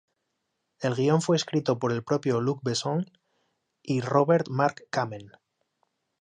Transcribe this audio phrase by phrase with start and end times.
[0.79, 3.05] El guión fue escrito por el propio Luc Besson
[3.83, 5.31] y Robert Mark Kamen.